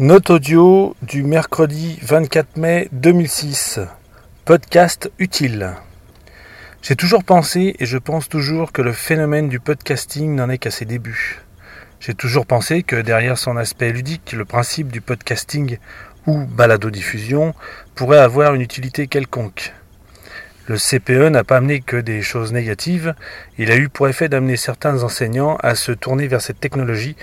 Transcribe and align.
Note 0.00 0.30
audio 0.30 0.96
du 1.02 1.22
mercredi 1.22 1.98
24 2.00 2.56
mai 2.56 2.88
2006. 2.92 3.80
Podcast 4.46 5.12
utile. 5.18 5.74
J'ai 6.80 6.96
toujours 6.96 7.22
pensé 7.22 7.76
et 7.78 7.84
je 7.84 7.98
pense 7.98 8.26
toujours 8.26 8.72
que 8.72 8.80
le 8.80 8.94
phénomène 8.94 9.50
du 9.50 9.60
podcasting 9.60 10.34
n'en 10.34 10.48
est 10.48 10.56
qu'à 10.56 10.70
ses 10.70 10.86
débuts. 10.86 11.42
J'ai 12.00 12.14
toujours 12.14 12.46
pensé 12.46 12.82
que 12.82 12.96
derrière 12.96 13.36
son 13.36 13.58
aspect 13.58 13.92
ludique, 13.92 14.32
le 14.32 14.46
principe 14.46 14.90
du 14.90 15.02
podcasting 15.02 15.76
ou 16.26 16.46
balado-diffusion 16.46 17.52
pourrait 17.94 18.20
avoir 18.20 18.54
une 18.54 18.62
utilité 18.62 19.06
quelconque. 19.06 19.74
Le 20.66 20.78
CPE 20.78 21.28
n'a 21.28 21.44
pas 21.44 21.58
amené 21.58 21.80
que 21.80 21.98
des 21.98 22.22
choses 22.22 22.54
négatives, 22.54 23.14
il 23.58 23.70
a 23.70 23.76
eu 23.76 23.90
pour 23.90 24.08
effet 24.08 24.30
d'amener 24.30 24.56
certains 24.56 25.02
enseignants 25.02 25.56
à 25.56 25.74
se 25.74 25.92
tourner 25.92 26.26
vers 26.26 26.40
cette 26.40 26.60
technologie 26.60 27.16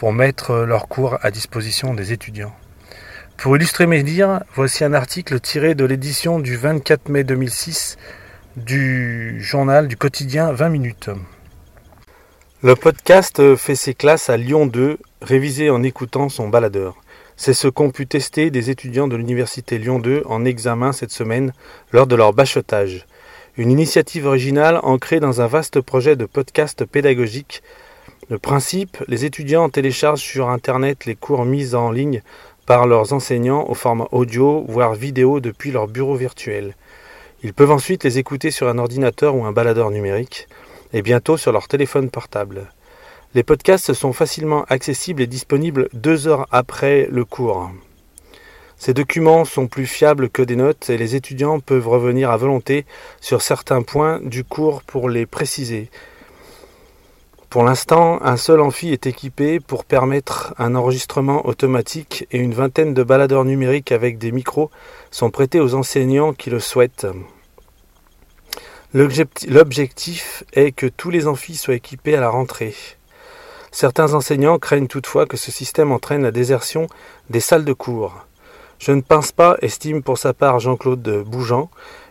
pour 0.00 0.14
mettre 0.14 0.54
leurs 0.60 0.88
cours 0.88 1.18
à 1.20 1.30
disposition 1.30 1.92
des 1.92 2.14
étudiants. 2.14 2.54
Pour 3.36 3.54
illustrer 3.54 3.86
mes 3.86 4.02
dires, 4.02 4.40
voici 4.54 4.82
un 4.82 4.94
article 4.94 5.40
tiré 5.40 5.74
de 5.74 5.84
l'édition 5.84 6.38
du 6.38 6.56
24 6.56 7.10
mai 7.10 7.22
2006 7.22 7.98
du 8.56 9.42
journal 9.42 9.88
du 9.88 9.98
quotidien 9.98 10.52
20 10.52 10.70
minutes. 10.70 11.10
Le 12.62 12.74
podcast 12.76 13.56
fait 13.56 13.74
ses 13.74 13.92
classes 13.92 14.30
à 14.30 14.38
Lyon 14.38 14.64
2, 14.64 14.96
révisé 15.20 15.68
en 15.68 15.82
écoutant 15.82 16.30
son 16.30 16.48
baladeur. 16.48 16.96
C'est 17.36 17.52
ce 17.52 17.68
qu'ont 17.68 17.90
pu 17.90 18.06
tester 18.06 18.50
des 18.50 18.70
étudiants 18.70 19.06
de 19.06 19.16
l'université 19.16 19.76
Lyon 19.76 19.98
2 19.98 20.22
en 20.24 20.46
examen 20.46 20.92
cette 20.92 21.12
semaine 21.12 21.52
lors 21.92 22.06
de 22.06 22.16
leur 22.16 22.32
bachotage. 22.32 23.06
Une 23.58 23.70
initiative 23.70 24.24
originale 24.24 24.80
ancrée 24.82 25.20
dans 25.20 25.42
un 25.42 25.46
vaste 25.46 25.82
projet 25.82 26.16
de 26.16 26.24
podcast 26.24 26.86
pédagogique 26.86 27.62
le 28.30 28.38
principe, 28.38 28.96
les 29.08 29.24
étudiants 29.24 29.68
téléchargent 29.68 30.22
sur 30.22 30.50
Internet 30.50 31.04
les 31.04 31.16
cours 31.16 31.44
mis 31.44 31.74
en 31.74 31.90
ligne 31.90 32.22
par 32.64 32.86
leurs 32.86 33.12
enseignants 33.12 33.68
au 33.68 33.74
format 33.74 34.06
audio, 34.12 34.64
voire 34.68 34.94
vidéo 34.94 35.40
depuis 35.40 35.72
leur 35.72 35.88
bureau 35.88 36.14
virtuel. 36.14 36.76
Ils 37.42 37.52
peuvent 37.52 37.72
ensuite 37.72 38.04
les 38.04 38.18
écouter 38.18 38.52
sur 38.52 38.68
un 38.68 38.78
ordinateur 38.78 39.34
ou 39.34 39.44
un 39.44 39.50
baladeur 39.50 39.90
numérique, 39.90 40.46
et 40.92 41.02
bientôt 41.02 41.36
sur 41.36 41.50
leur 41.50 41.66
téléphone 41.66 42.08
portable. 42.08 42.70
Les 43.34 43.42
podcasts 43.42 43.92
sont 43.94 44.12
facilement 44.12 44.64
accessibles 44.68 45.22
et 45.22 45.26
disponibles 45.26 45.88
deux 45.92 46.28
heures 46.28 46.46
après 46.52 47.08
le 47.10 47.24
cours. 47.24 47.72
Ces 48.76 48.94
documents 48.94 49.44
sont 49.44 49.66
plus 49.66 49.86
fiables 49.86 50.30
que 50.30 50.42
des 50.42 50.56
notes 50.56 50.88
et 50.88 50.98
les 50.98 51.16
étudiants 51.16 51.58
peuvent 51.58 51.88
revenir 51.88 52.30
à 52.30 52.36
volonté 52.36 52.86
sur 53.20 53.42
certains 53.42 53.82
points 53.82 54.20
du 54.22 54.44
cours 54.44 54.82
pour 54.82 55.08
les 55.08 55.26
préciser, 55.26 55.90
pour 57.50 57.64
l'instant, 57.64 58.22
un 58.22 58.36
seul 58.36 58.60
amphi 58.60 58.92
est 58.92 59.08
équipé 59.08 59.58
pour 59.58 59.84
permettre 59.84 60.54
un 60.56 60.76
enregistrement 60.76 61.48
automatique 61.48 62.28
et 62.30 62.38
une 62.38 62.54
vingtaine 62.54 62.94
de 62.94 63.02
baladeurs 63.02 63.44
numériques 63.44 63.90
avec 63.90 64.18
des 64.18 64.30
micros 64.30 64.70
sont 65.10 65.32
prêtés 65.32 65.58
aux 65.58 65.74
enseignants 65.74 66.32
qui 66.32 66.48
le 66.48 66.60
souhaitent. 66.60 67.08
L'objectif 68.94 70.44
est 70.52 70.70
que 70.70 70.86
tous 70.86 71.10
les 71.10 71.26
amphis 71.26 71.56
soient 71.56 71.74
équipés 71.74 72.14
à 72.14 72.20
la 72.20 72.28
rentrée. 72.28 72.74
Certains 73.72 74.14
enseignants 74.14 74.60
craignent 74.60 74.86
toutefois 74.86 75.26
que 75.26 75.36
ce 75.36 75.50
système 75.50 75.90
entraîne 75.90 76.22
la 76.22 76.30
désertion 76.30 76.86
des 77.30 77.40
salles 77.40 77.64
de 77.64 77.72
cours. 77.72 78.26
Je 78.80 78.92
ne 78.92 79.02
pense 79.02 79.30
pas, 79.30 79.58
estime 79.60 80.02
pour 80.02 80.16
sa 80.16 80.32
part 80.32 80.58
Jean-Claude 80.58 81.22
Bougeant, 81.26 81.68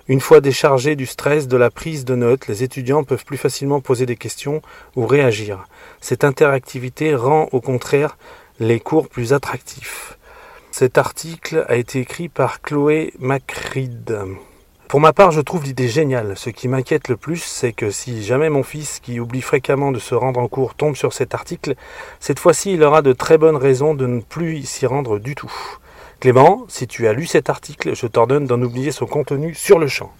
une 0.07 0.19
fois 0.19 0.39
déchargés 0.39 0.95
du 0.95 1.07
stress 1.07 1.47
de 1.47 1.57
la 1.57 1.71
prise 1.71 2.05
de 2.05 2.13
notes, 2.13 2.47
les 2.47 2.61
étudiants 2.61 3.03
peuvent 3.03 3.25
plus 3.25 3.37
facilement 3.37 3.81
poser 3.81 4.05
des 4.05 4.15
questions 4.15 4.61
ou 4.95 5.07
réagir. 5.07 5.65
Cette 5.99 6.23
interactivité 6.23 7.15
rend 7.15 7.49
au 7.53 7.59
contraire 7.59 8.19
les 8.59 8.79
cours 8.79 9.09
plus 9.09 9.33
attractifs. 9.33 10.19
Cet 10.69 10.99
article 10.99 11.65
a 11.67 11.75
été 11.75 12.01
écrit 12.01 12.29
par 12.29 12.61
Chloé 12.61 13.13
Macrid. 13.17 14.19
Pour 14.87 14.99
ma 14.99 15.11
part, 15.11 15.31
je 15.31 15.41
trouve 15.41 15.63
l'idée 15.63 15.87
géniale. 15.87 16.37
Ce 16.37 16.51
qui 16.51 16.67
m'inquiète 16.67 17.07
le 17.07 17.17
plus, 17.17 17.43
c'est 17.43 17.73
que 17.73 17.89
si 17.89 18.23
jamais 18.23 18.49
mon 18.49 18.63
fils, 18.63 18.99
qui 18.99 19.19
oublie 19.19 19.41
fréquemment 19.41 19.91
de 19.91 19.99
se 19.99 20.13
rendre 20.13 20.39
en 20.39 20.47
cours, 20.47 20.75
tombe 20.75 20.95
sur 20.95 21.13
cet 21.13 21.33
article, 21.33 21.73
cette 22.19 22.39
fois-ci, 22.39 22.73
il 22.73 22.83
aura 22.83 23.01
de 23.01 23.13
très 23.13 23.39
bonnes 23.39 23.57
raisons 23.57 23.95
de 23.95 24.05
ne 24.05 24.21
plus 24.21 24.63
s'y 24.67 24.85
rendre 24.85 25.17
du 25.17 25.33
tout. 25.33 25.51
Clément, 26.19 26.65
si 26.67 26.85
tu 26.85 27.07
as 27.07 27.13
lu 27.13 27.25
cet 27.25 27.49
article, 27.49 27.95
je 27.95 28.05
t'ordonne 28.05 28.45
d'en 28.45 28.61
oublier 28.61 28.91
son 28.91 29.05
contenu 29.05 29.53
sur 29.53 29.79
le 29.79 29.87
champ. 29.87 30.11